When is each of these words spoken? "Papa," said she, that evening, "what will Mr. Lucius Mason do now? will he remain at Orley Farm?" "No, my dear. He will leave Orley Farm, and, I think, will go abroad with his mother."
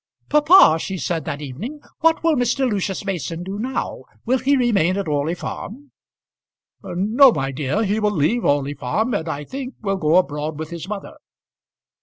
"Papa," 0.29 0.79
said 0.79 0.99
she, 0.99 1.19
that 1.25 1.41
evening, 1.43 1.79
"what 1.99 2.23
will 2.23 2.35
Mr. 2.35 2.67
Lucius 2.67 3.05
Mason 3.05 3.43
do 3.43 3.59
now? 3.59 4.05
will 4.25 4.39
he 4.39 4.57
remain 4.57 4.97
at 4.97 5.07
Orley 5.07 5.35
Farm?" 5.35 5.91
"No, 6.81 7.31
my 7.31 7.51
dear. 7.51 7.83
He 7.83 7.99
will 7.99 8.09
leave 8.09 8.43
Orley 8.43 8.73
Farm, 8.73 9.13
and, 9.13 9.29
I 9.29 9.43
think, 9.43 9.75
will 9.79 9.97
go 9.97 10.15
abroad 10.15 10.57
with 10.57 10.71
his 10.71 10.87
mother." 10.87 11.17